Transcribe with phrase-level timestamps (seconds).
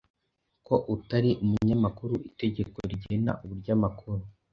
[0.65, 4.21] Ko utari umunyamakuru itegeko rigena uburyo amakuru